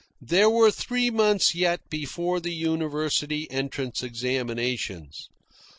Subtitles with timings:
[0.23, 5.29] There were three months yet before the university entrance examinations.